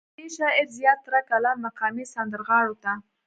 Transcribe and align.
ددې 0.13 0.27
شاعر 0.35 0.67
زيات 0.77 0.99
تره 1.05 1.19
کلام 1.29 1.57
مقامي 1.67 2.05
سندرغاړو 2.13 2.75
ته 2.83 2.91